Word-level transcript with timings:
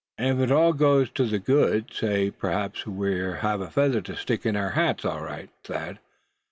"And 0.17 0.39
if 0.41 0.49
it 0.49 0.51
all 0.51 0.73
goes 0.73 1.11
to 1.11 1.25
the 1.27 1.37
good, 1.37 1.93
say, 1.93 2.31
p'raps 2.31 2.87
we 2.87 3.21
won't 3.21 3.41
have 3.41 3.61
a 3.61 3.69
feather 3.69 4.01
to 4.01 4.15
stick 4.17 4.47
in 4.47 4.55
our 4.55 4.71
hats, 4.71 5.05
all 5.05 5.21
right, 5.23 5.51
Thad! 5.63 5.99